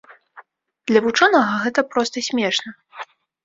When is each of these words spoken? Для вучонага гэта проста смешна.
Для 0.93 1.03
вучонага 1.09 1.53
гэта 1.67 1.79
проста 1.93 2.27
смешна. 2.33 2.69